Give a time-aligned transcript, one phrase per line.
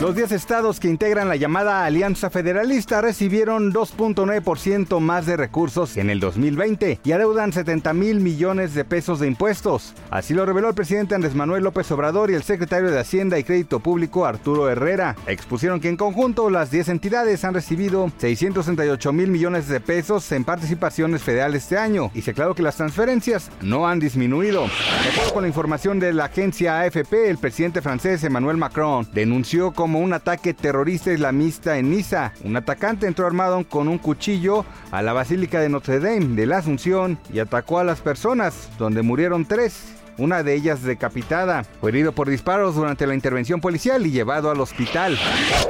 [0.00, 6.08] Los 10 estados que integran la llamada Alianza Federalista recibieron 2.9% más de recursos en
[6.08, 9.94] el 2020 y adeudan 70 mil millones de pesos de impuestos.
[10.10, 13.44] Así lo reveló el presidente Andrés Manuel López Obrador y el secretario de Hacienda y
[13.44, 15.16] Crédito Público Arturo Herrera.
[15.26, 20.44] Expusieron que en conjunto las 10 entidades han recibido 668 mil millones de pesos en
[20.44, 24.60] participaciones federales este año y se aclaró que las transferencias no han disminuido.
[24.62, 29.72] De acuerdo con la información de la agencia AFP, el presidente francés Emmanuel Macron denunció
[29.72, 32.34] como como un ataque terrorista islamista en Niza.
[32.44, 36.58] Un atacante entró armado con un cuchillo a la Basílica de Notre Dame de la
[36.58, 41.64] Asunción y atacó a las personas, donde murieron tres una de ellas decapitada.
[41.80, 45.18] Fue herido por disparos durante la intervención policial y llevado al hospital.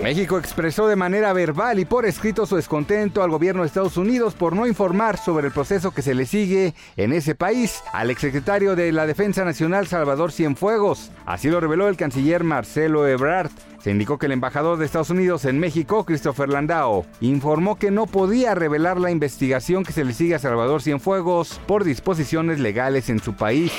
[0.03, 4.35] México expresó de manera verbal y por escrito su descontento al gobierno de Estados Unidos
[4.35, 8.75] por no informar sobre el proceso que se le sigue en ese país al exsecretario
[8.75, 11.11] de la Defensa Nacional Salvador Cienfuegos.
[11.27, 13.51] Así lo reveló el canciller Marcelo Ebrard.
[13.83, 18.07] Se indicó que el embajador de Estados Unidos en México, Christopher Landau, informó que no
[18.07, 23.21] podía revelar la investigación que se le sigue a Salvador Cienfuegos por disposiciones legales en
[23.21, 23.73] su país.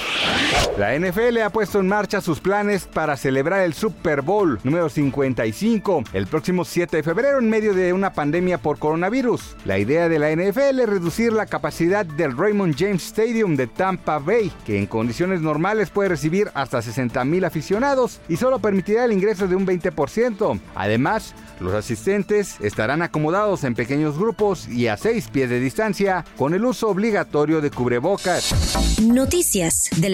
[0.77, 6.03] La NFL ha puesto en marcha sus planes para celebrar el Super Bowl número 55
[6.13, 9.57] el próximo 7 de febrero en medio de una pandemia por coronavirus.
[9.65, 14.19] La idea de la NFL es reducir la capacidad del Raymond James Stadium de Tampa
[14.19, 19.11] Bay, que en condiciones normales puede recibir hasta 60 mil aficionados y solo permitirá el
[19.11, 20.59] ingreso de un 20%.
[20.75, 26.53] Además, los asistentes estarán acomodados en pequeños grupos y a 6 pies de distancia con
[26.53, 28.55] el uso obligatorio de cubrebocas.
[29.01, 30.13] Noticias del